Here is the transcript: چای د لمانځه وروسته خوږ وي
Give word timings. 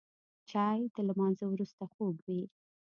چای 0.49 0.79
د 0.95 0.97
لمانځه 1.07 1.45
وروسته 1.49 1.83
خوږ 1.93 2.15
وي 2.25 2.41